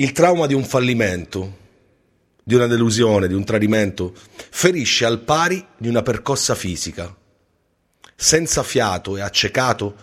[0.00, 1.56] Il trauma di un fallimento,
[2.44, 4.14] di una delusione, di un tradimento,
[4.48, 7.12] ferisce al pari di una percossa fisica.
[8.14, 9.96] Senza fiato e accecato,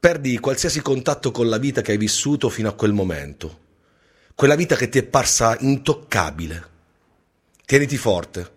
[0.00, 3.58] perdi qualsiasi contatto con la vita che hai vissuto fino a quel momento.
[4.34, 6.68] Quella vita che ti è parsa intoccabile.
[7.66, 8.50] Tieniti forte.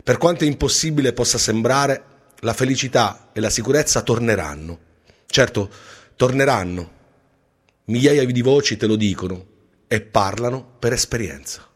[0.00, 2.04] Per quanto impossibile possa sembrare,
[2.38, 4.78] la felicità e la sicurezza torneranno.
[5.26, 5.68] Certo,
[6.14, 6.90] torneranno.
[7.86, 9.52] Migliaia di voci te lo dicono
[9.88, 11.73] e parlano per esperienza.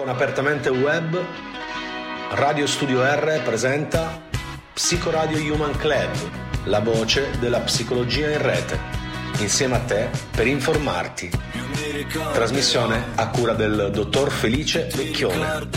[0.00, 1.22] Con Apertamente Web,
[2.30, 4.22] Radio Studio R presenta
[4.72, 6.08] Psicoradio Human Club,
[6.64, 8.78] la voce della psicologia in rete,
[9.40, 11.30] insieme a te per informarti.
[12.32, 15.68] Trasmissione a cura del dottor Felice Vecchione.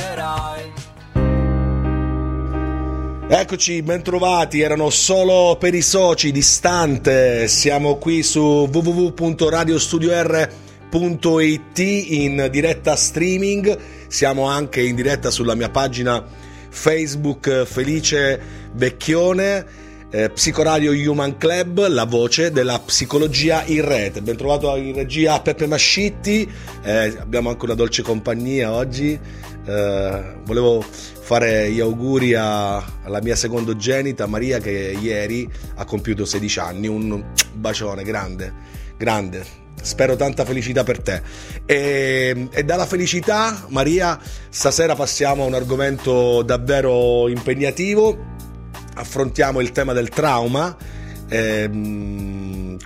[3.28, 10.63] Eccoci, bentrovati, erano solo per i soci distante, siamo qui su www.radiostudio.r
[10.94, 13.78] www.it in diretta streaming,
[14.08, 16.24] siamo anche in diretta sulla mia pagina
[16.70, 18.40] Facebook Felice
[18.74, 19.82] Vecchione.
[20.12, 24.22] Eh, Psicoradio Human Club, la voce della psicologia in rete.
[24.22, 26.48] Ben trovato in regia Peppe Mascitti,
[26.84, 29.20] eh, abbiamo anche una dolce compagnia oggi.
[29.66, 36.60] Eh, volevo fare gli auguri a, alla mia secondogenita Maria che ieri ha compiuto 16
[36.60, 36.88] anni.
[36.88, 37.24] Un
[37.54, 38.54] bacione grande,
[38.96, 41.22] grande spero tanta felicità per te.
[41.66, 44.20] E, e, dalla felicità, Maria,
[44.50, 48.18] stasera passiamo a un argomento davvero impegnativo.
[48.96, 50.76] Affrontiamo il tema del trauma.
[51.30, 52.78] Ehm,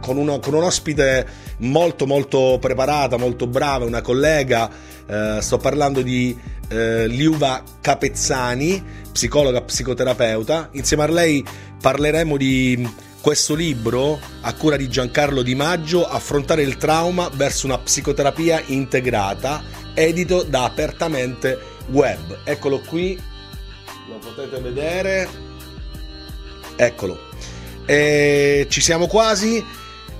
[0.00, 1.26] con, uno, con, un ospite
[1.58, 4.70] molto molto preparata, molto brava, una collega,
[5.06, 6.36] eh, sto parlando di
[6.68, 8.82] eh, Liuva Capezzani,
[9.12, 10.68] psicologa, psicoterapeuta.
[10.72, 11.44] Insieme a lei
[11.80, 12.88] parleremo di
[13.20, 19.62] questo libro, a cura di Giancarlo Di Maggio, Affrontare il trauma verso una psicoterapia integrata,
[19.94, 21.58] edito da Apertamente
[21.88, 22.40] Web.
[22.44, 23.18] Eccolo qui,
[24.08, 25.28] lo potete vedere.
[26.76, 27.18] Eccolo.
[27.86, 29.64] E ci siamo quasi.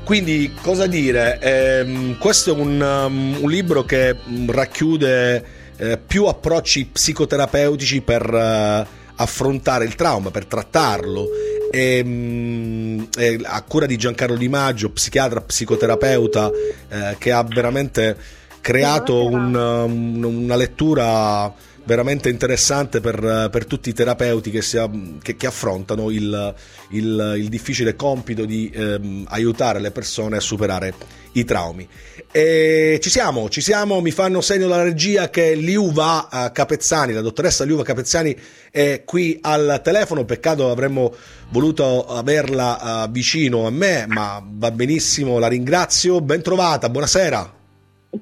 [0.04, 1.38] Quindi cosa dire?
[1.40, 5.44] Eh, questo è un, um, un, libro che mm, racchiude
[5.76, 8.86] eh, più approcci psicoterapeutici per uh,
[9.16, 11.26] affrontare il trauma, per trattarlo.
[11.70, 13.08] E, um,
[13.42, 16.50] a cura di Giancarlo Di Maggio, psichiatra, psicoterapeuta,
[16.88, 18.16] eh, che ha veramente
[18.60, 21.52] creato un, um, una lettura
[21.84, 24.78] veramente interessante per, per tutti i terapeuti che, si,
[25.22, 26.54] che, che affrontano il,
[26.90, 30.94] il, il, difficile compito di ehm, aiutare le persone a superare
[31.32, 31.88] i traumi.
[32.30, 37.22] E ci siamo, ci siamo, mi fanno segno dalla regia che Liuva uh, Capezzani, la
[37.22, 38.36] dottoressa Liuva Capezzani
[38.70, 41.12] è qui al telefono, peccato avremmo
[41.50, 47.58] voluto averla uh, vicino a me, ma va benissimo, la ringrazio, ben trovata, buonasera.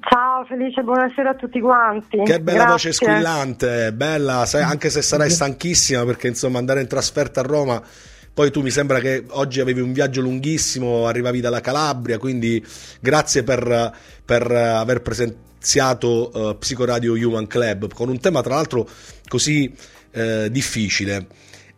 [0.01, 2.21] Ciao Felice, buonasera a tutti quanti.
[2.23, 2.71] Che bella Grazie.
[2.71, 7.81] voce squillante, bella, sai, anche se sarai stanchissima perché insomma andare in trasferta a Roma,
[8.33, 12.63] poi tu mi sembra che oggi avevi un viaggio lunghissimo, arrivavi dalla Calabria, quindi
[12.99, 13.93] grazie per,
[14.25, 18.87] per aver presenziato uh, Psicoradio Human Club con un tema tra l'altro
[19.27, 19.71] così
[20.13, 21.27] uh, difficile.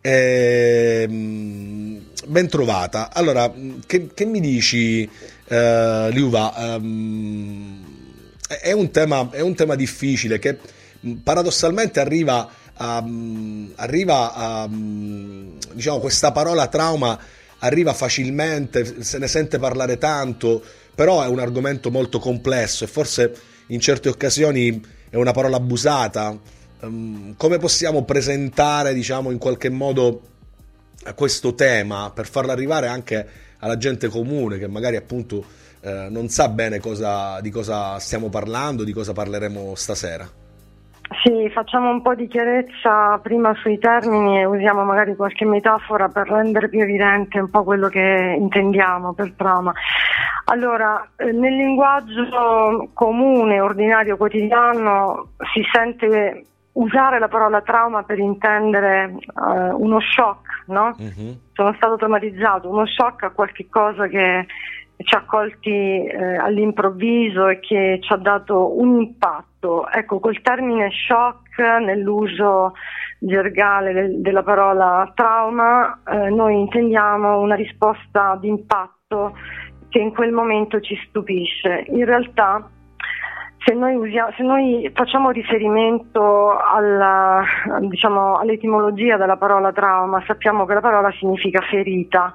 [0.02, 3.10] Eh, ben trovata.
[3.12, 3.52] Allora,
[3.86, 5.08] che, che mi dici,
[5.48, 6.52] uh, Liuva?
[6.56, 7.84] Um,
[8.60, 10.58] è un tema, è un tema difficile che
[11.06, 17.18] mm, paradossalmente arriva a, mm, arriva a mm, diciamo questa parola trauma
[17.58, 20.62] arriva facilmente, se ne sente parlare tanto,
[20.94, 23.32] però è un argomento molto complesso e forse
[23.68, 26.36] in certe occasioni è una parola abusata.
[26.82, 30.20] Come possiamo presentare, diciamo, in qualche modo
[31.14, 35.44] questo tema per farlo arrivare anche alla gente comune che magari appunto
[35.80, 40.28] eh, non sa bene cosa, di cosa stiamo parlando, di cosa parleremo stasera.
[41.22, 46.28] Sì, facciamo un po' di chiarezza prima sui termini e usiamo magari qualche metafora per
[46.28, 49.72] rendere più evidente un po' quello che intendiamo per trauma.
[50.46, 59.14] Allora, eh, nel linguaggio comune, ordinario, quotidiano, si sente usare la parola trauma per intendere
[59.34, 60.94] uh, uno shock, no?
[60.96, 61.38] Uh-huh.
[61.52, 64.46] Sono stato traumatizzato, uno shock a qualche cosa che
[64.96, 69.88] ci ha colti eh, all'improvviso e che ci ha dato un impatto.
[69.88, 72.74] Ecco, col termine shock nell'uso
[73.18, 79.36] gergale del, della parola trauma, eh, noi intendiamo una risposta di impatto
[79.88, 81.84] che in quel momento ci stupisce.
[81.88, 82.68] In realtà,
[83.64, 87.44] se noi, usiamo, se noi facciamo riferimento alla,
[87.80, 92.34] diciamo, all'etimologia della parola trauma, sappiamo che la parola significa ferita.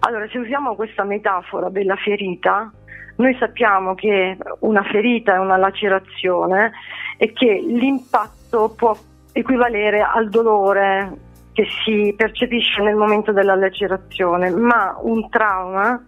[0.00, 2.70] Allora, se usiamo questa metafora della ferita,
[3.16, 6.72] noi sappiamo che una ferita è una lacerazione
[7.16, 8.96] e che l'impatto può
[9.32, 16.00] equivalere al dolore che si percepisce nel momento della lacerazione, ma un trauma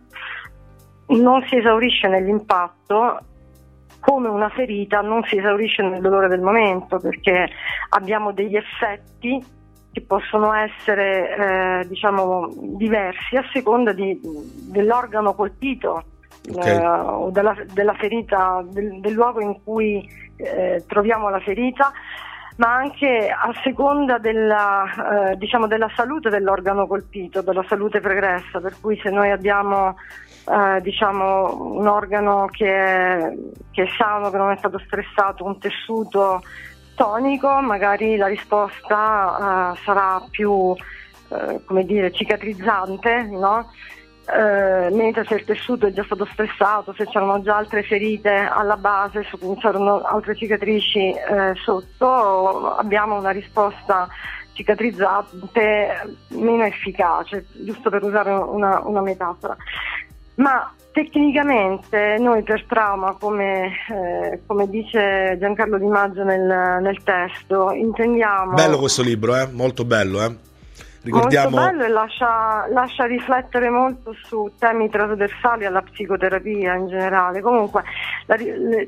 [1.06, 3.18] non si esaurisce nell'impatto
[4.00, 7.48] come una ferita non si esaurisce nel dolore del momento perché
[7.90, 9.58] abbiamo degli effetti
[9.92, 14.18] che possono essere eh, diciamo, diversi a seconda di,
[14.70, 16.04] dell'organo colpito
[16.48, 16.76] okay.
[16.76, 21.92] eh, o della, della ferita, del, del, luogo in cui eh, troviamo la ferita
[22.56, 28.76] ma anche a seconda della, eh, diciamo della, salute dell'organo colpito, della salute pregressa, per
[28.80, 29.96] cui se noi abbiamo
[30.50, 33.32] eh, diciamo, un organo che è,
[33.70, 36.42] che è sano, che non è stato stressato, un tessuto
[37.00, 43.70] tonico magari la risposta uh, sarà più uh, come dire, cicatrizzante, no?
[44.26, 48.76] Uh, mentre se il tessuto è già stato stressato, se c'erano già altre ferite alla
[48.76, 51.14] base, se c'erano altre cicatrici
[51.54, 54.06] sotto, abbiamo una risposta
[54.52, 59.56] cicatrizzante meno efficace, giusto per usare una, una metafora.
[60.36, 67.70] Ma Tecnicamente noi per trauma, come, eh, come, dice Giancarlo Di Maggio nel, nel, testo,
[67.70, 68.54] intendiamo...
[68.54, 69.46] Bello questo libro, eh?
[69.52, 70.20] molto bello.
[70.20, 70.34] Eh?
[71.02, 71.50] Ricordiamo...
[71.50, 77.40] Molto bello e lascia, lascia, riflettere molto su temi trasversali alla psicoterapia in generale.
[77.40, 77.84] Comunque,
[78.26, 78.36] la,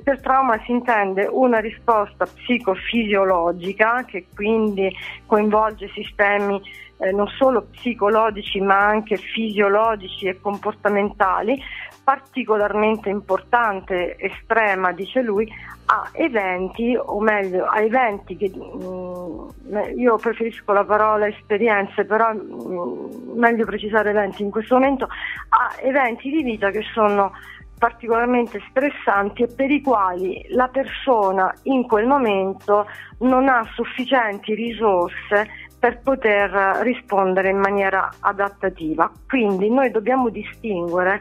[0.02, 4.90] per trauma si intende una risposta psicofisiologica che quindi
[5.24, 6.60] coinvolge sistemi
[7.02, 11.60] eh, non solo psicologici ma anche fisiologici e comportamentali
[12.04, 15.48] particolarmente importante, estrema, dice lui,
[15.86, 22.32] a eventi, o meglio, a eventi che mh, mm, io preferisco la parola esperienze, però
[22.32, 27.32] mh, mm, meglio precisare eventi in questo momento, a eventi di vita che sono
[27.78, 32.86] particolarmente stressanti e per i quali la persona in quel momento
[33.18, 35.48] non ha sufficienti risorse
[35.82, 39.10] per poter rispondere in maniera adattativa.
[39.26, 41.20] Quindi noi dobbiamo distinguere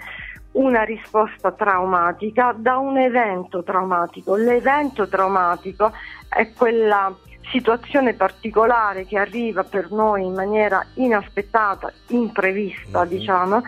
[0.51, 4.35] una risposta traumatica da un evento traumatico.
[4.35, 5.91] L'evento traumatico
[6.29, 7.11] è quella
[7.49, 13.09] situazione particolare che arriva per noi in maniera inaspettata, imprevista, mm-hmm.
[13.09, 13.63] diciamo,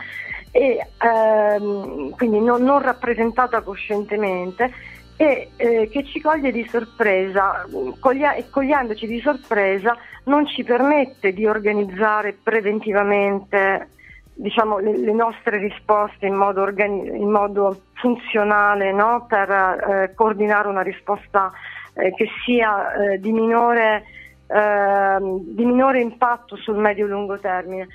[0.52, 4.72] e ehm, quindi non, non, rappresentata coscientemente
[5.16, 7.68] e eh, che ci coglie di sorpresa,
[8.00, 13.90] coglia- cogliendoci di sorpresa non ci permette di organizzare preventivamente
[14.34, 19.26] diciamo, le, le, nostre risposte in modo, organi- in modo funzionale no?
[19.28, 21.52] per eh, coordinare una risposta
[21.94, 24.04] eh, che sia eh, di minore,
[24.48, 27.88] ehm, di minore impatto sul medio-lungo termine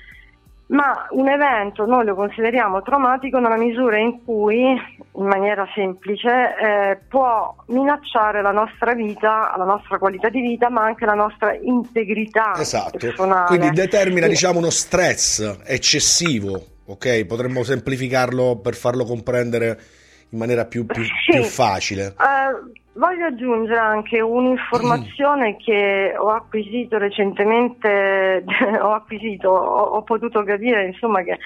[0.69, 6.99] ma un evento noi lo consideriamo traumatico nella misura in cui, in maniera semplice, eh,
[7.07, 12.53] può minacciare la nostra vita, la nostra qualità di vita, ma anche la nostra integrità
[12.57, 12.97] esatto.
[12.99, 13.47] personale.
[13.47, 14.29] Quindi determina, e...
[14.29, 17.25] diciamo, uno stress eccessivo, ok?
[17.25, 19.79] Potremmo semplificarlo per farlo comprendere
[20.29, 21.31] in maniera più, più, sì.
[21.31, 22.15] più facile.
[22.17, 28.43] Uh, Voglio aggiungere anche un'informazione che ho acquisito recentemente,
[28.81, 31.37] ho, acquisito, ho, ho, potuto capire insomma, che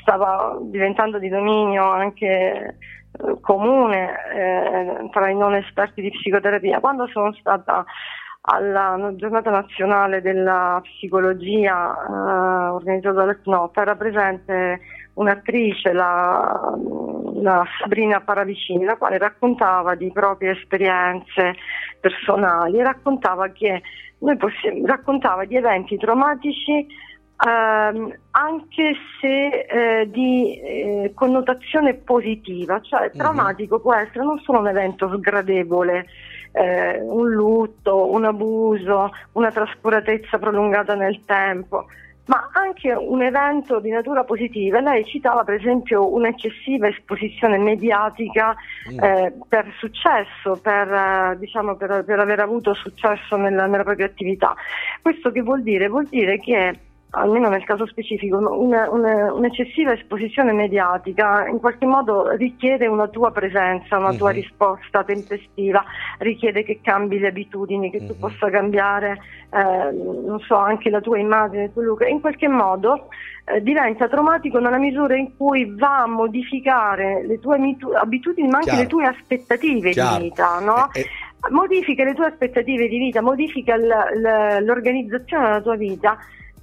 [0.00, 6.80] stava diventando di dominio anche eh, comune eh, tra i non esperti di psicoterapia.
[6.80, 7.84] Quando sono stata
[8.40, 14.80] alla giornata nazionale della psicologia eh, organizzata dal CNOP era presente
[15.16, 16.74] un'attrice, la,
[17.34, 21.54] la Sabrina Paravicini, la quale raccontava di proprie esperienze
[22.00, 23.82] personali raccontava, che
[24.18, 26.86] noi possiamo, raccontava di eventi traumatici
[27.44, 33.18] ehm, anche se eh, di eh, connotazione positiva, cioè mhm.
[33.18, 33.84] traumatico mm-hmm.
[33.84, 36.06] può essere non solo un evento sgradevole,
[36.52, 41.86] eh, un lutto, un abuso, una trascuratezza prolungata nel tempo,
[42.26, 44.80] ma anche un evento di natura positiva.
[44.80, 48.54] Lei citava per esempio un'eccessiva esposizione mediatica
[48.92, 48.98] mm.
[49.02, 54.54] eh, per successo, per, eh, diciamo, per, per, aver avuto successo nella, nella propria attività.
[55.00, 55.88] Questo che vuol dire?
[55.88, 56.78] Vuol dire che
[57.10, 63.30] almeno nel caso specifico, una, una, un'eccessiva esposizione mediatica in qualche modo richiede una tua
[63.30, 64.34] presenza, una tua uh-huh.
[64.34, 65.84] risposta tempestiva,
[66.18, 68.06] richiede che cambi le abitudini, che uh-huh.
[68.06, 68.20] tu mhm.
[68.20, 69.18] possa cambiare,
[69.50, 73.08] eh, non so, anche la tua immagine, il tuo look, in qualche modo
[73.44, 78.58] eh, diventa traumatico nella misura in cui va a modificare le tue mitu- abitudini, ma
[78.58, 78.82] anche Chiaro.
[78.82, 80.16] le tue aspettative Chiaro.
[80.16, 80.92] di vita, no?
[80.92, 81.06] Eh, eh
[81.50, 86.18] modifica le tue aspettative di vita, modifica l- l- l'organizzazione della tua vita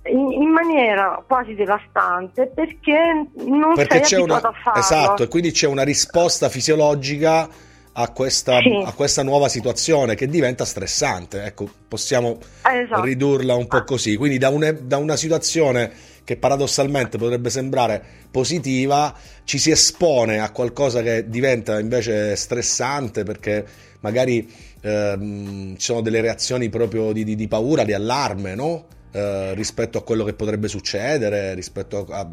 [0.05, 4.79] in, in, maniera quasi devastante perché non perché sei abituato una, a farlo.
[4.79, 7.47] Esatto, e quindi c'è una risposta fisiologica
[7.95, 8.81] a questa, sì.
[8.83, 11.43] a questa, nuova situazione che diventa stressante.
[11.43, 13.01] Ecco, possiamo esatto.
[13.01, 13.83] ridurla un po' ah.
[13.83, 14.15] così.
[14.17, 15.91] Quindi da, une, da una situazione
[16.23, 23.65] che paradossalmente potrebbe sembrare positiva, ci si espone a qualcosa che diventa invece stressante perché
[23.99, 24.49] magari
[24.81, 28.85] ehm, ci sono delle reazioni proprio di, di, di paura, di allarme, no?
[29.15, 32.27] Eh, rispetto a quello che potrebbe succedere, rispetto a,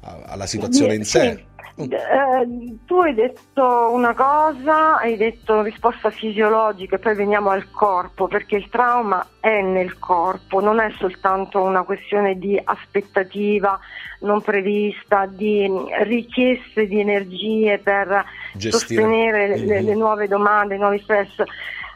[0.00, 1.44] a, alla situazione in sé.
[1.76, 1.84] Sì.
[1.84, 8.28] Eh, tu hai detto una cosa, hai detto risposta fisiologica e poi veniamo al corpo,
[8.28, 13.78] perché il trauma è nel corpo, non è soltanto una questione di aspettativa
[14.20, 15.70] non prevista, di
[16.02, 18.72] richieste di energie per Gestire.
[18.72, 19.66] sostenere mm-hmm.
[19.66, 21.42] le, le nuove domande, i nuovi stress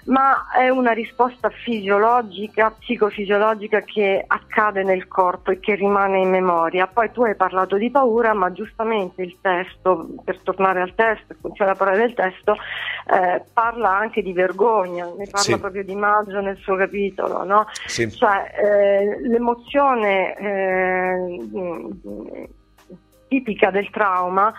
[0.04, 6.86] ma è una risposta fisiologica, psicofisiologica che accade nel corpo e che rimane in memoria.
[6.86, 11.72] Poi tu hai parlato di paura, ma giustamente il testo, per tornare al testo, funziona
[11.72, 15.58] la parola del testo, eh, parla anche di vergogna, ne parla sì.
[15.58, 17.66] proprio di Maggio nel suo capitolo, no?
[17.86, 18.10] sì.
[18.10, 21.48] cioè eh, l'emozione eh,
[23.28, 24.52] tipica del trauma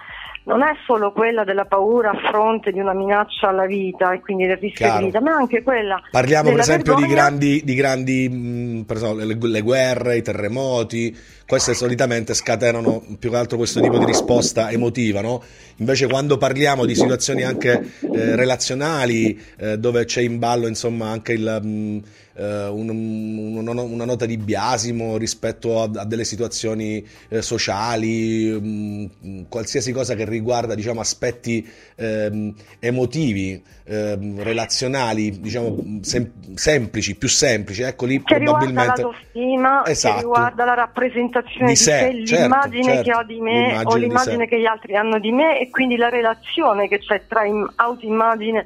[0.45, 4.45] non è solo quella della paura a fronte di una minaccia alla vita e quindi
[4.45, 4.99] del rischio Chiaro.
[4.99, 6.01] di vita, ma anche quella.
[6.11, 7.07] Parliamo per esempio vergogna...
[7.07, 11.15] di grandi, di grandi mh, esempio, le, le, guerre, i terremoti,
[11.47, 15.41] queste solitamente scatenano più che altro questo tipo di risposta emotiva, no?
[15.77, 21.33] Invece quando parliamo di situazioni anche eh, relazionali, eh, dove c'è in ballo insomma anche
[21.33, 21.59] il.
[21.61, 28.51] Mh, eh, un, un, una nota di biasimo rispetto a, a delle situazioni eh, sociali,
[28.51, 37.15] mh, mm, qualsiasi cosa che riguarda diciamo, aspetti ehm, emotivi, ehm, relazionali, diciamo, sem- semplici,
[37.15, 37.81] più semplici.
[37.81, 39.07] Ecco lì che probabilmente...
[39.33, 40.15] riguarda esatto.
[40.15, 43.67] che riguarda la rappresentazione di, sé, di sé certo, l'immagine certo, che ho di me
[43.67, 47.23] l'immagine o l'immagine che gli altri hanno di me e quindi la relazione che c'è
[47.27, 47.41] tra
[47.75, 48.65] autoimmagine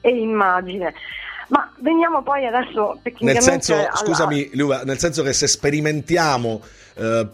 [0.00, 0.94] e immagine.
[1.48, 3.90] Ma veniamo poi adesso nel senso, alla...
[3.92, 6.62] scusami Luva, nel senso che se sperimentiamo
[7.00, 7.26] eh,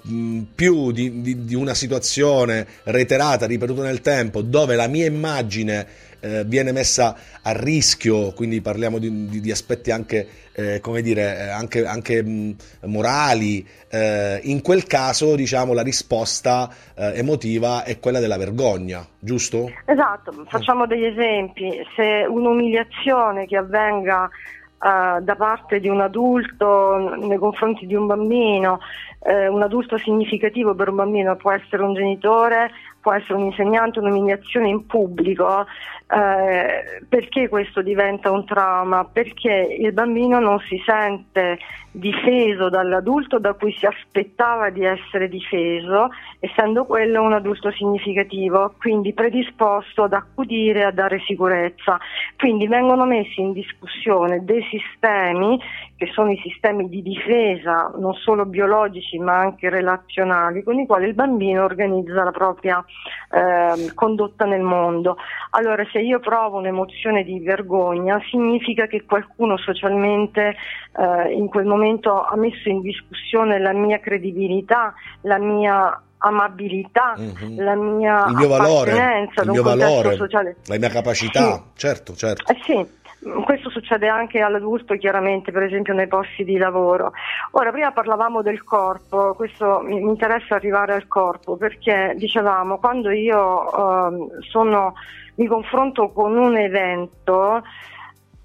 [0.54, 5.87] più di, di, di, una situazione reiterata, ripetuta nel tempo, dove la mia immagine
[6.20, 11.49] eh, viene messa a rischio, quindi parliamo di, di aspetti anche, eh, come dire, eh,
[11.49, 18.38] anche, anche mh, morali, eh, in quel caso diciamo la risposta emotiva è quella della
[18.38, 19.70] vergogna, giusto?
[19.85, 24.30] Esatto, facciamo degli esempi, se un'umiliazione che avvenga
[24.78, 28.78] da parte di un adulto nei confronti di un bambino,
[29.26, 33.99] uh, un adulto significativo per un bambino può essere un genitore, può essere un insegnante,
[33.99, 35.64] un'umiliazione in pubblico,
[36.09, 39.04] eh, perché questo diventa un trauma?
[39.04, 41.59] Perché il bambino non si sente
[41.99, 46.11] difeso dall'adulto da cui si aspettava di essere difeso,
[46.41, 51.99] essendo quello un adulto significativo, quindi predisposto ad accudire, a dare sicurezza.
[52.37, 55.59] Quindi vengono messi in discussione dei sistemi
[55.97, 61.07] che sono i sistemi di difesa non solo biologici ma anche relazionali con i quali
[61.07, 62.85] il bambino organizza la propria
[63.31, 65.17] eh, condotta nel mondo.
[65.50, 70.55] Allora se io provo un'emozione di vergogna significa che qualcuno socialmente
[70.99, 71.86] eh, in quel momento
[72.26, 77.61] ha messo in discussione la mia credibilità, la mia amabilità, mm-hmm.
[77.61, 80.57] la mia il mio valore, il mio valore sociale.
[80.66, 81.62] la mia capacità, sì.
[81.75, 82.52] certo, certo.
[82.52, 83.05] Eh sì.
[83.45, 87.11] Questo succede anche all'adulto chiaramente, per esempio nei posti di lavoro.
[87.52, 93.64] Ora, prima parlavamo del corpo, questo mi interessa arrivare al corpo perché dicevamo quando io
[93.64, 94.95] uh, sono,
[95.37, 97.62] mi confronto con un evento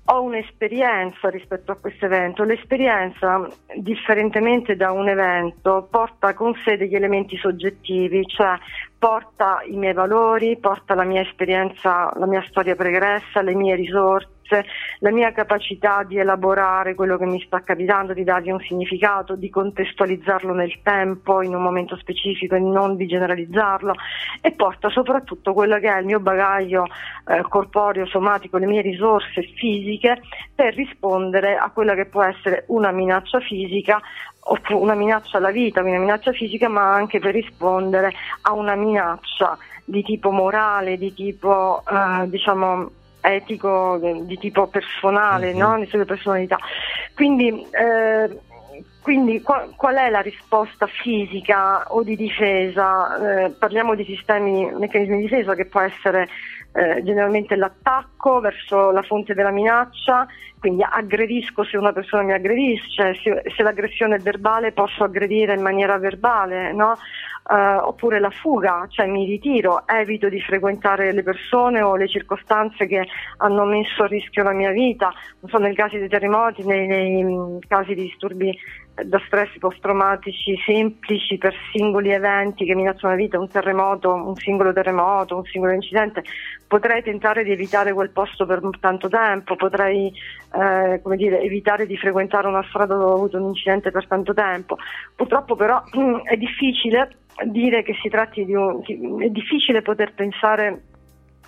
[0.06, 2.44] ho un'esperienza rispetto a questo evento.
[2.44, 8.58] L'esperienza, differentemente da un evento, porta con sé degli elementi soggettivi, cioè
[8.98, 14.41] porta i miei valori, porta la mia esperienza, la mia storia pregressa, le mie risorse
[15.00, 19.50] la mia capacità di elaborare quello che mi sta capitando, di dargli un significato, di
[19.50, 23.94] contestualizzarlo nel tempo, in un momento specifico e non di generalizzarlo
[24.42, 26.86] e porta soprattutto quello che è il mio bagaglio
[27.28, 30.22] eh, corporeo, somatico, le mie risorse fisiche
[30.54, 34.02] per rispondere a quella che può essere una minaccia fisica
[34.70, 38.12] una minaccia alla vita, una minaccia fisica, ma anche per rispondere
[38.42, 42.90] a una minaccia di tipo morale, di tipo eh, diciamo
[43.22, 45.60] etico di tipo personale, mm-hmm.
[45.60, 45.80] no?
[45.80, 46.58] di sua personalità.
[47.16, 48.40] Quindi, eh,
[49.02, 53.46] quindi qual, qual, è la risposta fisica o di difesa?
[53.46, 56.28] Eh, parliamo di sistemi, meccanismi di difesa che può essere
[56.74, 60.26] eh, generalmente l'attacco verso la fonte della minaccia,
[60.60, 65.62] quindi aggredisco se una persona mi aggredisce, se, se l'aggressione è verbale posso aggredire in
[65.62, 66.96] maniera verbale, no?
[67.50, 72.86] eh, oppure la fuga, cioè mi ritiro, evito di frequentare le persone o le circostanze
[72.88, 73.08] che
[73.38, 77.24] hanno messo a rischio la mia vita, non so, nel caso dei terremoti, nei, nei
[77.24, 78.56] mm, casi di disturbi
[79.06, 84.74] da stress post-traumatici semplici per singoli eventi che minacciano la vita, un terremoto, un singolo
[84.74, 86.24] terremoto, un singolo incidente,
[86.68, 90.12] potrei tentare di evitare quel posto per tanto tempo, potrei
[90.54, 94.78] eh, dire, evitare di frequentare una strada dove ho avuto un incidente per tanto tempo.
[95.16, 95.82] Purtroppo però
[96.24, 98.82] è difficile dire che si tratti di un...
[99.22, 100.84] è difficile poter pensare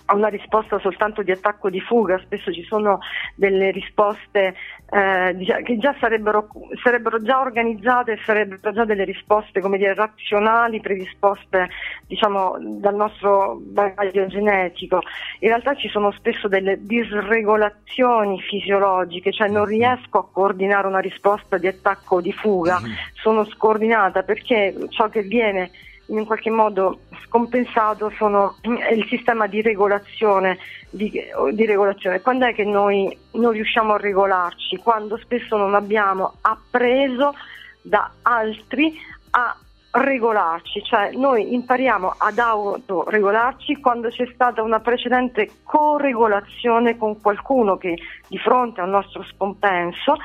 [0.06, 2.98] a una risposta soltanto di attacco di fuga, spesso ci sono
[3.34, 4.54] delle risposte
[4.90, 6.48] eh, che già sarebbero,
[6.82, 11.68] sarebbero, già organizzate e sarebbero già delle risposte come dire, razionali predisposte
[12.06, 15.00] diciamo, dal nostro bagaglio genetico.
[15.40, 21.56] In realtà ci sono spesso delle disregolazioni fisiologiche, cioè non riesco a coordinare una risposta
[21.56, 22.92] di attacco o di fuga, mm-hmm.
[23.14, 25.70] sono scordinata perché ciò che viene
[26.06, 30.58] in qualche modo scompensato sono, il sistema di regolazione,
[30.90, 31.10] di,
[31.52, 32.20] di regolazione.
[32.20, 34.76] Quando è che noi non riusciamo a regolarci?
[34.76, 37.34] Quando spesso non abbiamo appreso
[37.82, 38.94] da altri
[39.30, 39.56] a
[39.90, 47.96] regolarci, cioè noi impariamo ad autoregolarci quando c'è stata una precedente corregolazione con qualcuno che
[48.26, 50.16] di fronte al nostro scompenso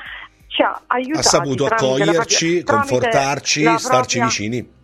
[0.47, 1.19] ci ha aiutato.
[1.19, 4.77] Ha saputo accoglierci, propria, confortarci, starci propria, vicini.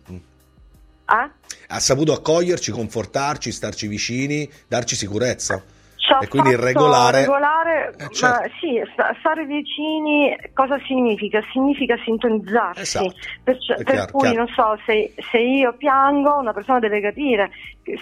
[1.08, 1.30] Eh?
[1.68, 5.62] Ha saputo accoglierci, confortarci, starci vicini, darci sicurezza.
[6.20, 8.48] e quindi regolare, regolare eh, certo.
[8.60, 8.80] sì,
[9.18, 11.40] stare vicini cosa significa?
[11.52, 12.80] Significa sintonizzarsi.
[12.80, 13.14] Esatto.
[13.42, 14.36] Per, per chiaro, cui chiaro.
[14.36, 17.50] non so, se, se, io piango, una persona deve capire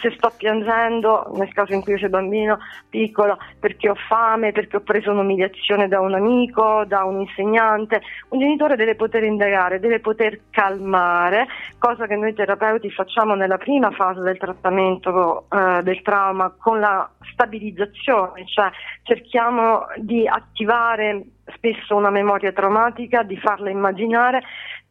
[0.01, 4.77] se sto piangendo, nel caso in cui io sia bambino piccolo, perché ho fame, perché
[4.77, 10.01] ho preso un'umiliazione da un amico, da un insegnante, un genitore deve poter indagare, deve
[10.01, 11.47] poter calmare,
[11.79, 17.09] cosa che noi terapeuti facciamo nella prima fase del trattamento eh, del trauma con la
[17.33, 18.71] stabilizzazione, cioè
[19.03, 21.25] cerchiamo di attivare
[21.57, 24.43] spesso una memoria traumatica, di farla immaginare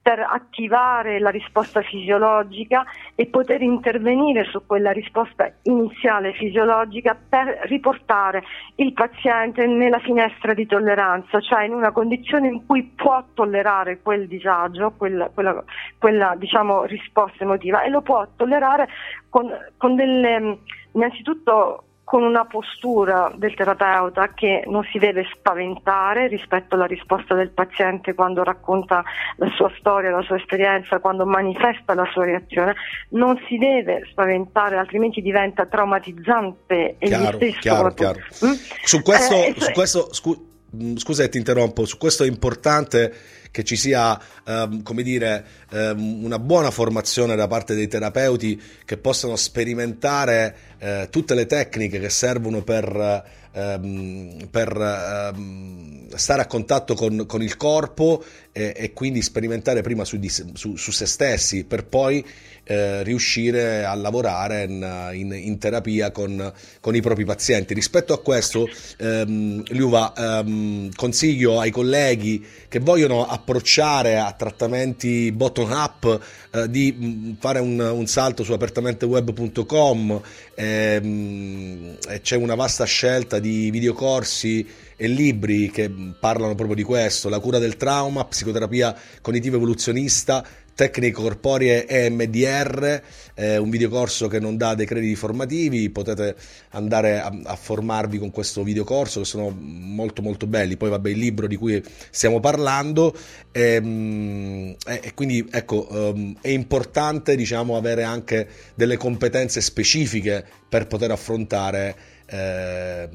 [0.04, 2.84] per attivare la risposta fisiologica
[3.16, 8.44] e poter intervenire su quella risposta iniziale fisiologica per riportare
[8.76, 14.28] il paziente nella finestra di tolleranza, cioè in una condizione in cui può tollerare quel
[14.28, 15.64] disagio, quella, quella,
[15.98, 18.90] quella diciamo, risposta emotiva e lo può tollerare
[19.30, 20.60] con, con delle
[20.92, 27.50] innanzitutto con una postura del terapeuta che non si deve spaventare rispetto alla risposta del
[27.50, 29.04] paziente quando racconta
[29.38, 32.76] la sua storia, la sua esperienza, quando manifesta la sua reazione,
[33.10, 38.20] non si deve spaventare altrimenti diventa traumatizzante e chiaro, stesso chiaro, chiaro.
[38.46, 38.52] Mm?
[38.84, 40.52] Su questo, eh, su questo scu-
[40.98, 43.14] scusa ti interrompo, su questo è importante
[43.54, 48.98] che ci sia ehm, come dire, ehm, una buona formazione da parte dei terapeuti che
[48.98, 56.96] possano sperimentare eh, tutte le tecniche che servono per, ehm, per ehm, stare a contatto
[56.96, 60.20] con, con il corpo e, e, quindi sperimentare prima su,
[60.54, 62.26] su, su se stessi per poi
[62.66, 67.74] eh, riuscire a lavorare in, in, in terapia con, con, i propri pazienti.
[67.74, 75.72] Rispetto a questo, ehm, Liuva, ehm, consiglio ai colleghi che vogliono approcciare a trattamenti bottom
[75.72, 76.22] up
[76.52, 80.22] eh, di mm, fare un, un, salto su apertamenteweb.com
[80.56, 87.40] ehm, c'è una vasta scelta di videocorsi e libri che parlano proprio di questo, la
[87.40, 90.46] cura del trauma, psicoterapia cognitiva evoluzionista,
[90.76, 93.02] tecniche corporee EMDR,
[93.36, 96.36] eh, un videocorso che non dà dei crediti formativi, potete
[96.72, 101.18] andare a, a, formarvi con questo videocorso che sono molto molto belli, poi vabbè il
[101.18, 103.16] libro di cui stiamo parlando.
[103.52, 110.88] Ehm, e, e quindi ecco um, è importante diciamo avere anche delle competenze specifiche per
[110.88, 113.10] poter affrontare eh,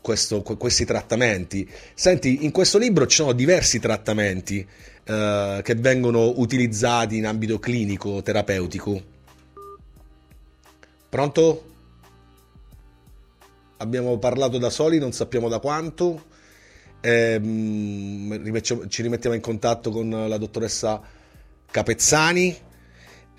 [0.00, 1.68] questo, questi trattamenti.
[1.94, 4.66] Senti, in questo libro ci sono diversi trattamenti
[5.08, 9.02] eh, che vengono utilizzati in ambito clinico, terapeutico.
[11.08, 11.64] Pronto?
[13.78, 16.24] Abbiamo parlato da soli, non sappiamo da quanto.
[17.00, 17.40] Eh,
[18.88, 21.00] ci rimettiamo in contatto con la dottoressa
[21.70, 22.66] Capezzani.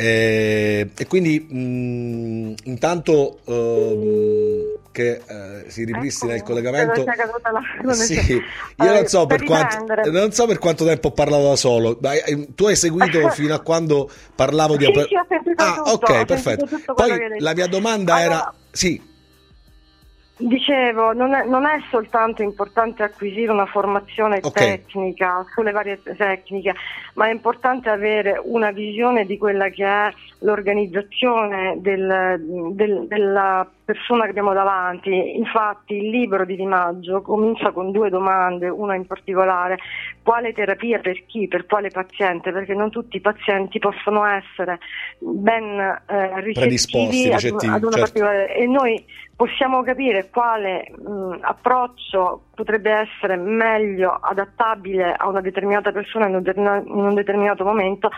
[0.02, 7.04] Eh, e quindi mh, mm, intanto eh, che eh, si ripristina ecco, il collegamento.
[7.04, 7.94] La...
[7.94, 8.42] Sì, io
[8.78, 11.98] allora, non, so per quanto, non so per quanto tempo ho parlato da solo.
[12.02, 14.86] Ma, eh, tu hai seguito fino a quando parlavo di...
[14.86, 15.16] Sì, sì,
[15.58, 16.94] ah, tutto, ok, perfetto.
[16.94, 18.54] Poi la mia domanda allora, era...
[18.72, 19.09] Sì.
[20.41, 24.78] Dicevo, non è, non è, soltanto importante acquisire una formazione okay.
[24.78, 26.73] tecnica sulle varie tecniche,
[27.15, 34.25] ma è importante avere una visione di quella che è l'organizzazione del, del, della persona
[34.25, 35.36] che abbiamo davanti.
[35.36, 39.80] Infatti il libro di Di Maggio comincia con due domande, una in particolare,
[40.21, 44.78] quale terapia per chi, per quale paziente, perché non tutti i pazienti possono essere
[45.17, 48.28] ben eh, ricettivi ad, ad, una certo.
[48.28, 49.04] e noi
[49.36, 56.43] possiamo capire quale mh, approccio potrebbe essere meglio adattabile a una determinata persona in un,
[56.43, 58.12] determinato, in un determinato momento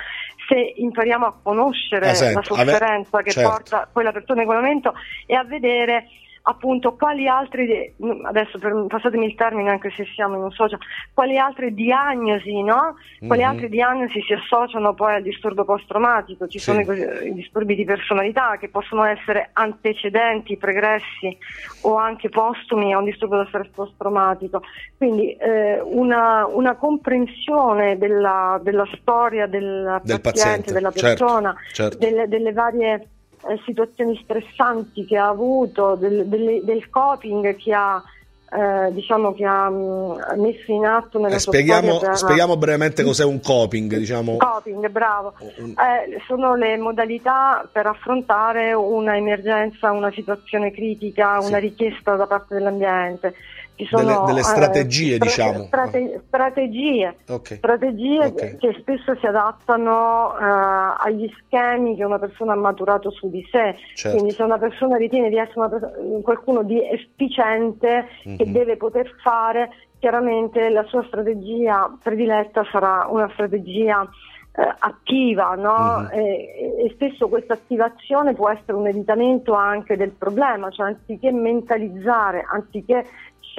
[0.51, 3.23] se impariamo a conoscere ah, la sofferenza ave...
[3.23, 3.49] che certo.
[3.49, 4.93] porta quella persona in quel momento
[5.25, 6.07] e a vedere
[6.43, 10.79] appunto quali altri, adesso per, passatemi il termine anche se siamo in un social,
[11.13, 12.95] quali altre diagnosi, no?
[13.25, 13.51] Quali mm-hmm.
[13.51, 16.47] altre diagnosi si associano poi al disturbo post-traumatico?
[16.47, 16.65] Ci sì.
[16.65, 21.37] sono i, i, disturbi di personalità che possono essere antecedenti, pregressi
[21.81, 24.61] o anche postumi a un disturbo da stress post-traumatico.
[24.97, 31.55] Quindi eh, una, una, comprensione della, della storia del, del paziente, paziente, della certo, persona,
[31.71, 31.97] certo.
[31.97, 33.07] Delle, delle varie
[33.49, 38.01] eh, situazioni stressanti che ha avuto, del, del, del coping che ha,
[38.51, 42.17] eh, diciamo che ha mh, mm, messo in atto nella eh, spieghiamo, per...
[42.17, 43.95] spieghiamo brevemente cos'è un coping.
[43.97, 44.37] Diciamo.
[44.37, 45.33] Coping, bravo.
[45.39, 51.59] Eh, sono le modalità per affrontare un'emergenza, una situazione critica, una sì.
[51.59, 53.33] richiesta da parte dell'ambiente
[53.85, 55.63] sono delle, delle strategie, eh, diciamo.
[55.63, 57.57] Strate, strategie, okay.
[57.57, 58.57] strategie okay.
[58.57, 60.43] che spesso si adattano eh,
[60.99, 63.75] agli schemi che una persona ha maturato su di sé.
[63.95, 64.17] Certo.
[64.17, 68.37] Quindi se una persona ritiene di essere persona, qualcuno di efficiente mm-hmm.
[68.37, 68.51] che mhm.
[68.51, 74.07] deve poter fare, chiaramente la sua strategia prediletta sarà una strategia
[74.53, 75.99] eh, attiva no?
[75.99, 76.19] mm-hmm.
[76.19, 82.45] e, e, spesso questa attivazione può essere un evitamento anche del problema, cioè anziché mentalizzare,
[82.49, 83.05] anziché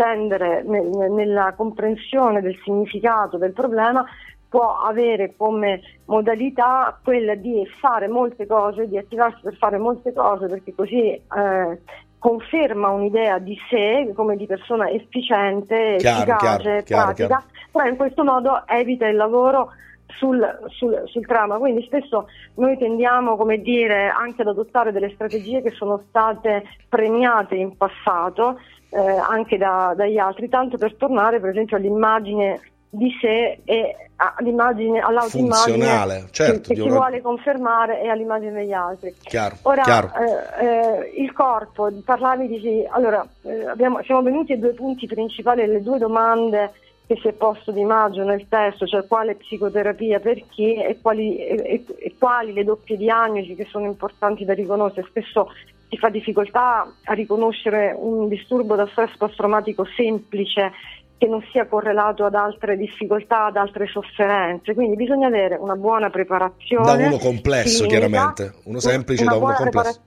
[0.02, 4.04] scendere nel, nella comprensione del significato del problema,
[4.48, 10.46] può avere come modalità quella di fare molte cose, di attivarsi per fare molte cose,
[10.46, 11.80] perché così eh,
[12.18, 17.96] conferma un'idea di sé come di persona efficiente, chiaro, efficace, chiaro, pratica, chiaro, però in
[17.96, 19.70] questo modo evita il lavoro
[20.18, 21.58] sul, sul, sul, trauma.
[21.58, 27.54] Quindi spesso noi tendiamo, come dire, anche ad adottare delle strategie che sono state premiate
[27.54, 28.58] in passato
[28.90, 32.60] eh, anche da, dagli altri, tanto per tornare per esempio all'immagine
[32.94, 39.14] di sé e all'immagine, all'autoimmagine certo, che, che si vuole confermare e all'immagine degli altri.
[39.22, 40.10] Chiaro, Ora, chiaro.
[40.14, 42.86] Eh, eh, il corpo, parlavi di...
[42.90, 46.72] Allora, eh, abbiamo, siamo venuti ai due punti principali, le due domande
[47.12, 51.36] che si è posto di maggio nel testo, cioè quale psicoterapia per chi e quali,
[51.36, 55.06] e, e quali le doppie diagnosi che sono importanti da riconoscere.
[55.08, 55.48] Spesso
[55.88, 60.72] si fa difficoltà a riconoscere un disturbo da stress post-traumatico semplice
[61.18, 64.74] che non sia correlato ad altre difficoltà, ad altre sofferenze.
[64.74, 66.96] Quindi bisogna avere una buona preparazione.
[66.96, 70.00] Da uno complesso, chiaramente, uno semplice da uno complesso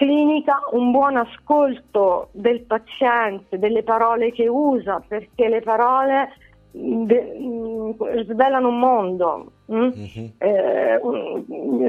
[0.00, 6.32] clinica, un buon ascolto del paziente, delle parole che usa, perché le parole
[6.70, 7.90] de, mm,
[8.22, 9.90] svelano un mondo, mm?
[10.38, 11.00] eh,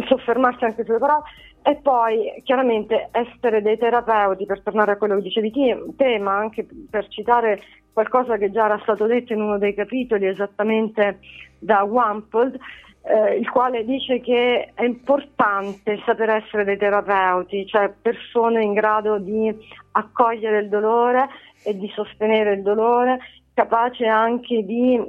[0.09, 1.23] soffermarsi anche sulle parole
[1.63, 5.53] e poi chiaramente essere dei terapeuti, per tornare a quello che dicevi
[5.95, 7.61] te, ma anche per citare
[7.93, 11.19] qualcosa che già era stato detto in uno dei capitoli esattamente
[11.59, 12.59] da Wampold,
[13.03, 19.17] eh, il quale dice che è importante saper essere dei terapeuti, cioè persone in grado
[19.17, 19.53] di
[19.93, 21.27] accogliere il dolore
[21.63, 23.19] e di sostenere il dolore,
[23.53, 24.99] capace anche di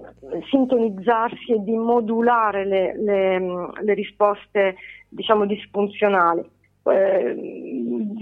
[0.51, 4.77] sintonizzarsi e di modulare le, le, le risposte
[5.09, 6.61] diciamo disfunzionali.
[6.85, 7.35] Eh,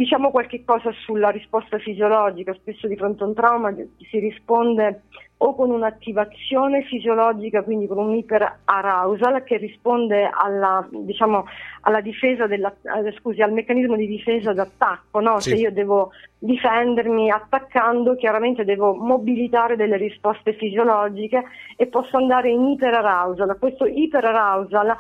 [0.01, 5.03] diciamo qualche cosa sulla risposta fisiologica, spesso di fronte a un trauma si risponde
[5.43, 11.47] o con un'attivazione fisiologica, quindi con un iperarousal che risponde alla, diciamo,
[11.83, 15.21] alla difesa della, eh, scusi, al meccanismo di difesa d'attacco.
[15.21, 15.41] No?
[15.41, 15.51] Sì.
[15.51, 21.43] Se io devo difendermi attaccando, chiaramente devo mobilitare delle risposte fisiologiche
[21.77, 23.57] e posso andare in iperarousal.
[23.59, 24.95] Questo iperarousal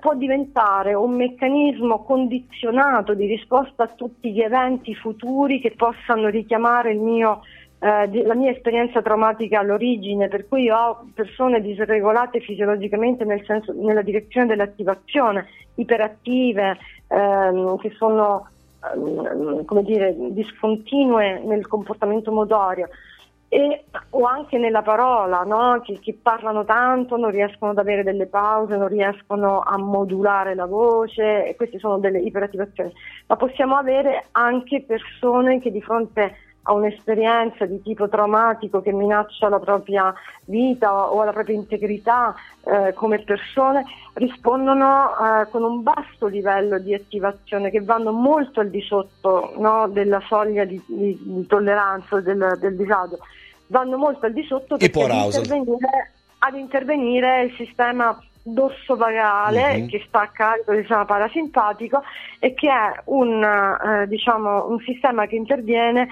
[0.00, 6.94] può diventare un meccanismo condizionato di risposta a tutti gli eventi futuri che possano richiamare
[6.94, 7.42] mio,
[7.80, 14.02] eh, la mia esperienza traumatica all'origine, per cui ho persone disregolate fisiologicamente nel senso, nella
[14.02, 18.48] direzione dell'attivazione, iperattive, ehm, che sono
[18.94, 22.88] ehm, come dire, discontinue nel comportamento motorio
[23.48, 25.80] e, o anche nella parola, no?
[25.82, 30.66] che, che, parlano tanto, non riescono ad avere delle pause, non riescono a modulare la
[30.66, 32.92] voce, e queste sono delle iperattivazioni.
[33.26, 36.36] Ma possiamo avere anche persone che di fronte
[36.68, 40.12] a un'esperienza di tipo traumatico che minaccia la propria
[40.44, 46.92] vita o la propria integrità eh, come persone, rispondono eh, con un basso livello di
[46.92, 52.58] attivazione che vanno molto al di sotto no, della soglia di, di, di tolleranza del,
[52.60, 53.18] del, disagio,
[53.68, 59.88] vanno molto al di sotto perché ad intervenire, ad intervenire il sistema dorso vagale mm-hmm.
[59.88, 62.02] che sta a carico del sistema parasimpatico
[62.38, 66.08] e che è un, eh, diciamo, un sistema che interviene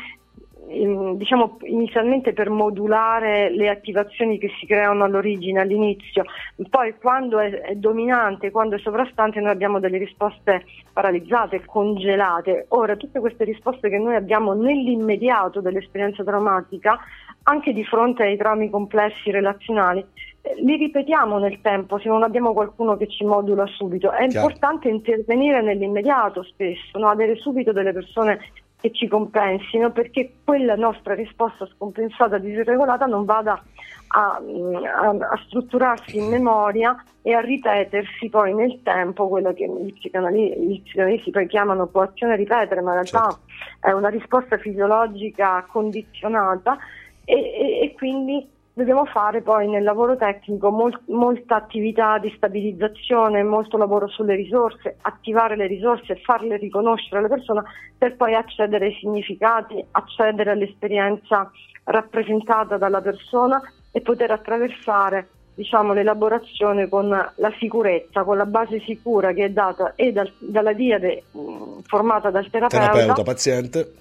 [0.66, 6.24] diciamo inizialmente per modulare le attivazioni che si creano all'origine, all'inizio,
[6.68, 12.66] poi quando è, è, dominante, quando è sovrastante noi abbiamo delle risposte paralizzate, congelate.
[12.70, 16.98] Ora tutte queste risposte che noi abbiamo nell'immediato dell'esperienza traumatica,
[17.44, 20.04] anche di fronte ai traumi complessi relazionali,
[20.40, 24.10] eh, li ripetiamo nel tempo se non abbiamo qualcuno che ci modula subito.
[24.10, 24.46] È Chiaro.
[24.48, 27.08] importante intervenire nell'immediato spesso, no?
[27.08, 28.40] avere subito delle persone
[28.80, 33.62] che ci compensino perché quella nostra risposta scompensata, disregolata non vada
[34.08, 39.92] a, a, a, strutturarsi in memoria e a ripetersi poi nel tempo quello che gli
[39.92, 43.88] psicanalisti, gli psicanalisti poi chiamano coazione ripetere, ma in realtà certo.
[43.88, 46.76] è una risposta fisiologica condizionata
[47.24, 53.42] e, e, e quindi dobbiamo fare poi nel lavoro tecnico mol- molta attività di stabilizzazione,
[53.42, 57.62] molto lavoro sulle risorse, attivare le risorse, farle riconoscere alle persone
[57.96, 61.50] per poi accedere ai significati, accedere all'esperienza
[61.84, 69.32] rappresentata dalla persona e poter attraversare diciamo, l'elaborazione con la sicurezza, con la base sicura
[69.32, 73.92] che è data e dal, dalla diade mh, formata dal terapeuta, terapeuta paziente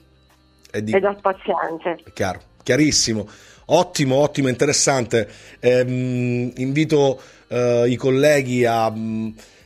[0.69, 0.91] e, di...
[0.91, 2.03] e dal paziente.
[2.13, 3.25] Chiaro, chiarissimo.
[3.67, 5.27] Ottimo, ottimo, interessante.
[5.59, 8.93] Eh, invito eh, i colleghi a,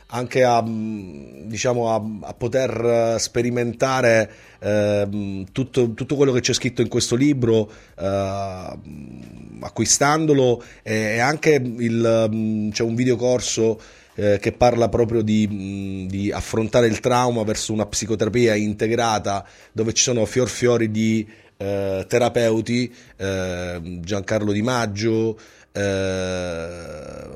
[0.06, 6.88] anche a, diciamo, a, a poter sperimentare eh, tutto, tutto, quello che c'è scritto in
[6.88, 8.78] questo libro eh,
[9.60, 13.80] acquistandolo e, anche il, c'è un videocorso
[14.14, 20.02] eh, che parla proprio di, di, affrontare il trauma verso una psicoterapia integrata dove ci
[20.02, 21.26] sono fior fiori di
[21.60, 25.38] eh, terapeuti, eh, Giancarlo Di Maggio,
[25.72, 27.28] eh,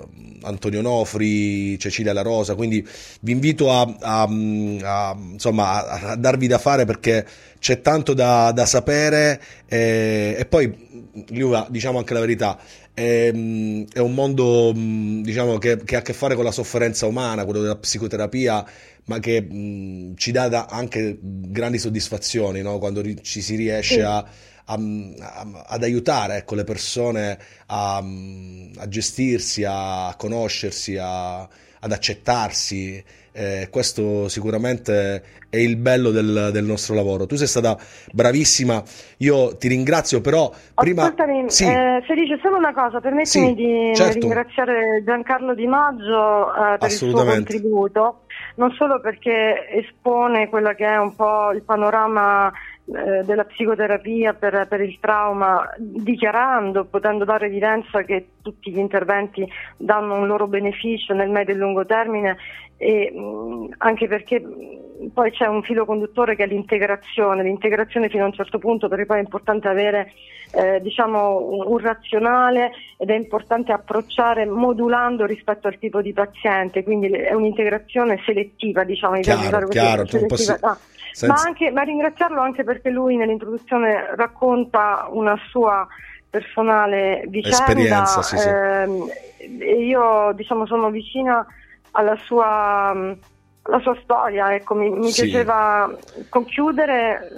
[0.43, 2.87] Antonio Nofri, Cecilia La Rosa, quindi
[3.21, 7.27] vi invito a, a, a, insomma, a darvi da fare perché
[7.59, 12.59] c'è tanto da, da sapere e, e poi, Liuva, diciamo anche la verità,
[12.95, 17.45] è, è un mondo diciamo, che, che, ha a che fare con la sofferenza umana,
[17.45, 18.65] quello della psicoterapia,
[19.07, 22.79] ma che mh, ci dà anche grandi soddisfazioni no?
[22.79, 24.25] quando ci si riesce a
[24.67, 31.49] a, a, ad aiutare ecco, le persone a, a, gestirsi, a conoscersi, ad
[31.81, 33.05] accettarsi.
[33.37, 37.27] Eh, questo sicuramente è il bello del, del, nostro lavoro.
[37.27, 37.77] Tu sei stata
[38.13, 38.81] bravissima,
[39.19, 41.03] io ti ringrazio, però prima...
[41.03, 41.65] Ascoltami, sì.
[41.65, 44.21] eh, Felice, solo una cosa, permettimi sì, di certo.
[44.21, 48.21] ringraziare Giancarlo Di Maggio eh, per il suo contributo,
[48.55, 52.53] non solo perché espone quello che è un po' il panorama
[52.87, 59.47] eh, della psicoterapia per, per, il trauma, dichiarando, potendo dare evidenza che tutti gli interventi
[59.79, 62.37] danno un loro beneficio nel medio e lungo termine
[62.77, 68.25] e mh, anche perché mh, poi c'è un filo conduttore che è l'integrazione, l'integrazione fino
[68.25, 70.13] a un certo punto perché poi è importante avere
[70.53, 76.85] eh, diciamo un, un, razionale ed è importante approcciare modulando rispetto al tipo di paziente,
[76.85, 80.59] quindi è un'integrazione selettiva, diciamo, chiaro, chiaro, selettiva.
[80.61, 80.79] No
[81.15, 81.33] Senza...
[81.33, 85.87] Ma, anche, ma ringraziarlo anche perché lui nell'introduzione racconta una sua
[86.29, 87.59] personale vicenda.
[87.59, 88.49] Esperienza, sì, sì.
[88.49, 91.47] Eh, io diciamo sono vicina
[91.93, 95.23] alla sua, alla sua storia, ecco, mi, mi sì.
[95.23, 95.89] piaceva
[96.29, 97.31] concludere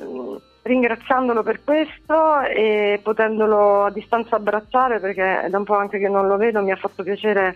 [0.62, 6.08] ringraziandolo per questo e potendolo a distanza abbracciare perché è da un po' anche che
[6.08, 7.54] non lo vedo, mi ha fatto piacere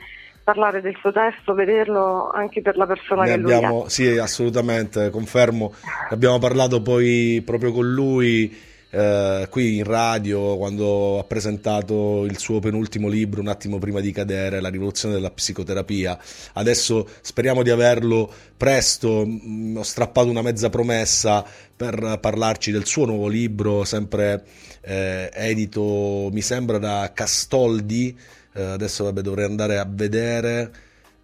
[0.51, 3.89] parlare del suo testo, vederlo anche per la persona ne che abbiamo, lui è.
[3.89, 5.73] Sì, assolutamente, confermo.
[6.09, 12.59] Abbiamo parlato poi proprio con lui eh, qui in radio quando ha presentato il suo
[12.59, 16.19] penultimo libro un attimo prima di cadere, La rivoluzione della psicoterapia.
[16.55, 21.45] Adesso speriamo di averlo presto, mm, ho strappato una mezza promessa
[21.77, 24.45] per parlarci del suo nuovo libro, sempre
[24.81, 28.19] eh, edito mi sembra da Castoldi
[28.53, 30.73] eh, adesso vabbè, dovrei andare a vedere.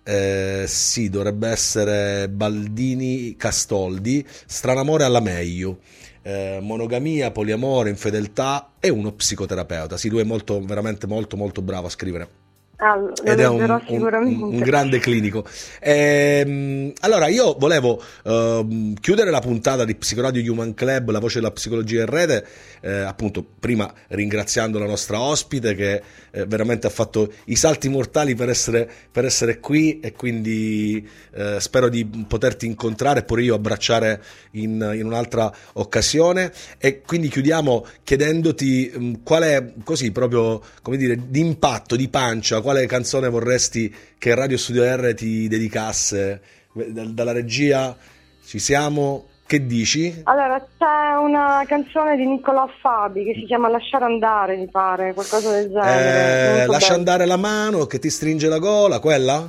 [0.02, 5.80] Eh, sì, dovrebbe essere Baldini Castoldi, Stranamore alla meglio.
[6.22, 9.96] Eh, monogamia, poliamore, infedeltà e uno psicoterapeuta.
[9.96, 12.45] Sì, lui è molto, veramente molto, molto bravo a scrivere.
[12.78, 15.46] Ah, Ed è un, un, un, grande clinico.
[15.80, 21.52] Ehm, allora, io volevo uh, chiudere la puntata di Psicoradio Human Club, la voce della
[21.52, 22.46] psicologia in rete,
[22.82, 28.34] eh, appunto, prima ringraziando la nostra ospite che eh, veramente ha fatto i salti mortali
[28.34, 33.54] per essere, per essere qui e quindi eh, spero di poterti incontrare e pure io
[33.54, 36.52] abbracciare in, in, un'altra occasione.
[36.76, 42.08] E quindi chiudiamo chiedendoti mh, mm, qual è, così proprio, come dire, di impatto, di
[42.10, 46.40] pancia quale canzone vorresti che Radio Studio R ti dedicasse?
[46.72, 47.96] Dalla regia
[48.44, 49.29] ci siamo.
[49.46, 50.22] Che dici?
[50.24, 55.52] Allora, c'è una canzone di Niccolò Fabi che si chiama Lasciare andare, mi pare, qualcosa
[55.52, 56.62] del genere.
[56.62, 56.98] Eh, lascia bello.
[56.98, 59.48] andare la mano che ti stringe la gola, quella?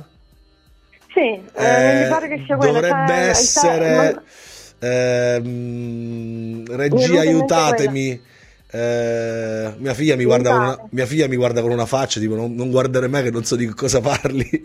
[1.12, 2.72] Sì, eh, mi pare che sia quella.
[2.72, 4.22] Dovrebbe essere...
[4.78, 8.22] C'è, ehm, regia, aiutatemi.
[8.70, 12.34] Eh, mia, figlia mi guarda con una, mia figlia mi guarda con una faccia tipo
[12.34, 14.46] non, non guardare me che non so di cosa parli.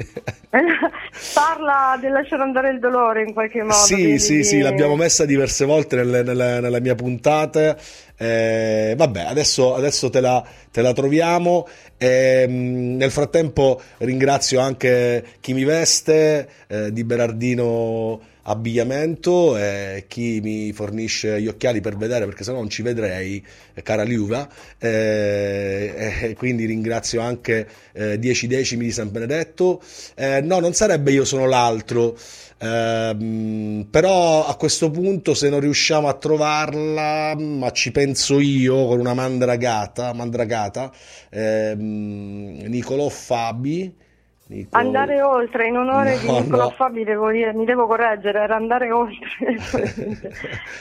[1.34, 4.20] Parla del lasciare andare il dolore in qualche modo sì quindi...
[4.20, 7.78] sì sì l'abbiamo messa diverse volte nelle, nelle, nelle mie puntate
[8.18, 11.68] eh, vabbè adesso, adesso te, la, te, la, troviamo.
[11.98, 20.74] Eh, nel frattempo ringrazio anche chi mi veste eh, di Berardino abbigliamento e chi mi
[20.74, 23.44] fornisce gli occhiali per vedere perché sennò non ci vedrei
[23.84, 24.48] cara Liuva.
[24.78, 29.82] Eh, e quindi ringrazio anche eh, 10 decimi di San Benedetto.
[30.16, 32.18] Eh, no non sarebbe io sono l'altro.
[32.64, 38.03] Ehm, però a questo punto se non riusciamo a trovarla ma ci penso
[38.40, 40.92] io con una mandragata mandragata
[41.30, 44.02] ehm, Nicolò Fabi
[44.46, 44.78] Nico...
[44.78, 46.70] Andare oltre, in onore no, di Nicola no.
[46.72, 49.26] Fabi devo dire, mi devo correggere, era andare oltre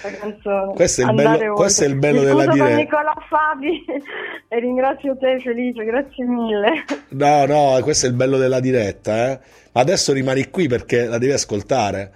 [0.02, 0.74] la canzone.
[0.74, 2.74] Questo è il bello, questo è il bello della diretta.
[2.74, 3.84] Nicola Fabi
[4.48, 6.84] e ringrazio te Felice, grazie mille.
[7.10, 9.40] No, no, questo è il bello della diretta, eh.
[9.72, 12.12] Ma adesso rimani qui perché la devi ascoltare.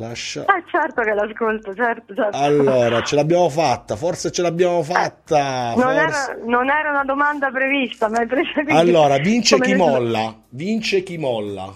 [0.00, 0.44] Lascia...
[0.46, 2.34] Ah, certo che l'ascolto, certo, certo.
[2.34, 5.74] Allora, ce l'abbiamo fatta, forse ce l'abbiamo fatta.
[5.76, 8.78] Non, era, non, era, una domanda prevista, ma è preferibile.
[8.78, 10.34] Allora, vince chi molla.
[10.48, 11.70] Vince chi molla.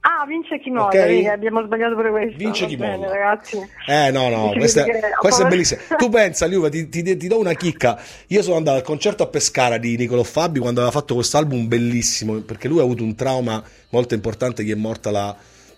[0.00, 1.26] Ah, vince chi molla, okay.
[1.26, 2.36] abbiamo sbagliato pure questo.
[2.36, 3.08] Vince chi molla.
[3.08, 3.56] ragazzi.
[3.86, 5.80] Eh, no, no, questa, è, questa è bellissima.
[5.96, 7.98] Tu pensa, Liuva, ti, ti, ti, do una chicca.
[8.26, 11.66] Io sono andato al concerto a Pescara di Nicolo Fabi quando aveva fatto questo album
[11.66, 15.34] bellissimo, perché lui ha avuto un trauma molto importante, gli è morta la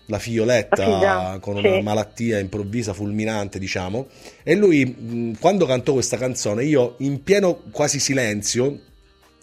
[0.07, 1.81] la figlioletta la con una sì.
[1.81, 4.07] malattia improvvisa, fulminante, diciamo.
[4.43, 8.79] E lui, quando cantò questa canzone, io in pieno quasi silenzio,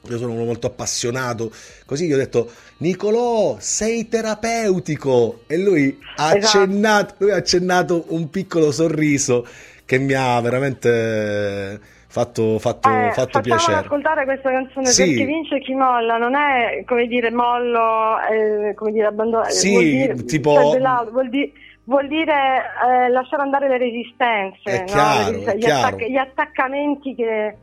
[0.09, 1.53] io sono uno molto appassionato,
[1.87, 5.45] così gli ho detto, Nicolò, sei terapeutico!
[5.47, 6.59] E lui ha, esatto.
[6.59, 9.47] accennato, lui ha accennato un piccolo sorriso
[9.85, 11.81] che mi ha veramente
[12.13, 13.79] fatto, fatto, eh, fatto piacere.
[13.79, 15.07] ascoltare questa canzone sì.
[15.07, 19.45] perché vince chi molla, non è come dire mollo, eh, come dire abbandono.
[19.45, 20.53] Sì, vuol dire, tipo...
[20.53, 21.53] Cioè, vuol dire,
[21.85, 24.85] vuol dire eh, lasciare andare le resistenze, è no?
[24.85, 25.97] chiaro, gli, chiaro.
[25.97, 27.57] gli attaccamenti che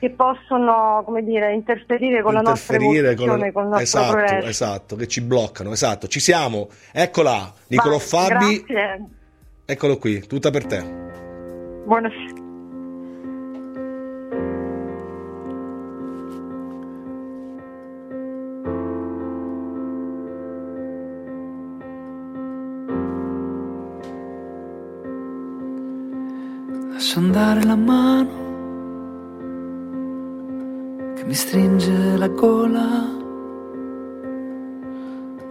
[0.00, 4.48] che possono come dire, interferire con la nostra evoluzione, con, con il nostro esatto, progresso.
[4.48, 6.06] Esatto, che ci bloccano, esatto.
[6.06, 6.70] Ci siamo.
[6.90, 8.64] Eccola, Nicolo Vai, Fabi.
[8.66, 9.04] Grazie.
[9.66, 10.82] Eccolo qui, tutta per te.
[11.84, 12.39] Buonasera.
[27.10, 28.30] Lascio andare la mano
[31.16, 32.86] che mi stringe la gola.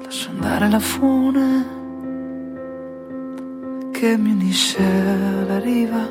[0.01, 1.66] Lascio andare la fune
[3.91, 6.10] che mi unisce alla riva.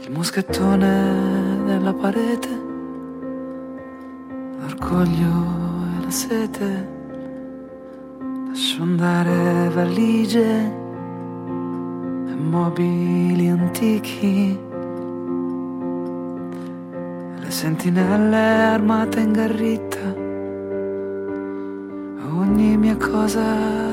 [0.00, 2.48] Il moschettone della parete,
[4.58, 5.30] l'orgoglio
[5.86, 6.88] e la sete.
[8.48, 10.81] Lascio andare valigie
[12.42, 14.58] mobili antichi,
[17.38, 18.36] le sentinelle
[18.76, 20.14] armate in garritta,
[22.36, 23.91] ogni mia cosa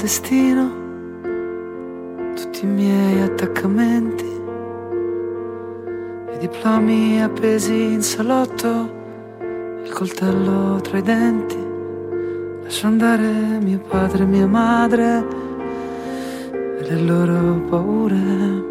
[0.00, 0.70] destino,
[2.34, 4.24] tutti i miei attaccamenti,
[6.32, 8.98] i diplomi appesi in salotto,
[9.84, 11.68] il coltello tra i denti.
[12.62, 15.26] Lascio andare mio padre e mia madre
[16.50, 18.68] e le loro paure.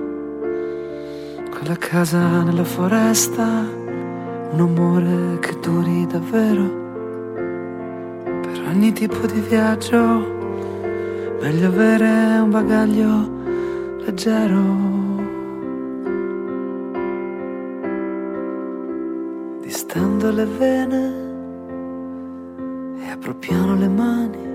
[1.51, 3.67] Quella casa nella foresta,
[4.51, 6.77] un amore che duri davvero.
[8.23, 10.37] Per ogni tipo di viaggio
[11.41, 13.29] Meglio avere un bagaglio
[14.03, 14.61] leggero.
[19.61, 21.13] Distendo le vene
[22.99, 24.47] e apro piano le mani.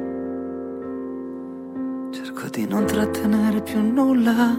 [2.11, 4.55] Cerco di non trattenere più nulla.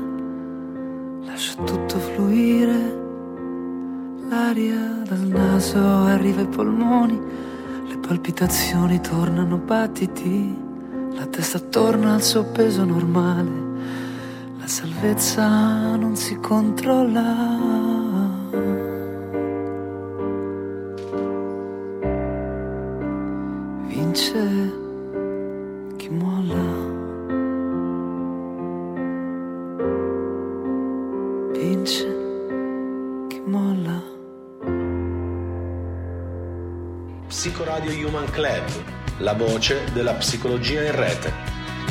[1.26, 3.03] Lascio tutto fluire.
[4.30, 7.21] L'aria dal naso arriva ai polmoni.
[7.88, 10.73] Le palpitazioni tornano battiti
[11.26, 13.49] la testa torna al suo peso normale,
[14.59, 17.23] la salvezza non si controlla.
[23.88, 24.73] Vince
[25.95, 26.65] chi molla.
[31.53, 32.07] Vince
[33.30, 34.03] chi molla.
[37.28, 37.91] Psicoradio
[38.30, 38.84] Club
[39.26, 41.34] la voce della psicologia in rete.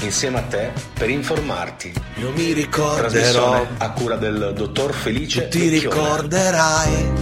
[0.03, 1.93] Insieme a te per informarti.
[2.20, 3.66] Io mi ricorderò.
[3.78, 5.49] a cura del dottor Felice.
[5.49, 5.97] Tu ti Vecchione.
[5.97, 7.12] ricorderai.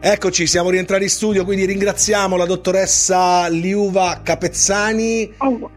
[0.00, 5.34] Eccoci, siamo rientrati in studio, quindi ringraziamo la dottoressa Liuva Capezzani.
[5.36, 5.70] Oh,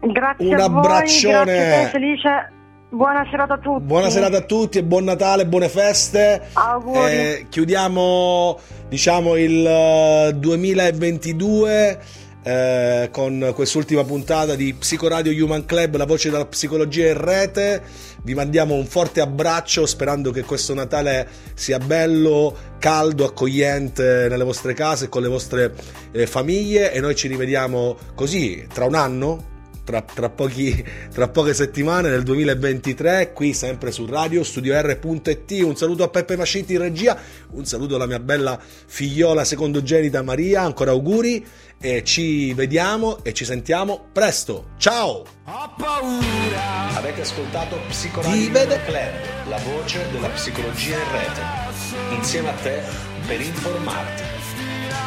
[0.00, 1.44] grazie Un abbraccione.
[1.44, 2.52] grazie a te, Felice.
[2.88, 3.82] Buona serata a tutti.
[3.82, 6.48] Buona serata a tutti e buon Natale, buone feste.
[6.54, 7.12] Auguri.
[7.12, 8.58] Eh, chiudiamo
[8.88, 11.98] diciamo il 2022
[12.44, 17.82] eh, con quest'ultima puntata di Psicoradio Human Club, la voce della psicologia in rete.
[18.22, 24.74] Vi mandiamo un forte abbraccio sperando che questo Natale sia bello, caldo, accogliente nelle vostre
[24.74, 25.74] case con le vostre
[26.12, 29.52] eh, famiglie e noi ci rivediamo così tra un anno
[29.84, 36.02] tra, tra, pochi, tra, poche settimane nel 2023 qui sempre su radio studio.r.it un saluto
[36.02, 37.16] a Peppe Mascitti in regia
[37.50, 41.44] un saluto alla mia bella figliola secondogenita Maria ancora auguri
[41.84, 44.68] e ci vediamo e ci sentiamo presto.
[44.78, 45.22] Ciao!
[45.44, 46.96] Ho paura.
[46.96, 52.14] Avete ascoltato Psicologia Club la voce della psicologia in rete.
[52.14, 52.80] Insieme a te
[53.26, 54.22] per informarti.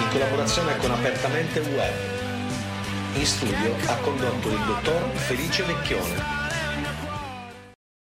[0.01, 2.16] In collaborazione con Apertamente Web
[3.17, 6.46] in studio ha condotto il dottor Felice Vecchione.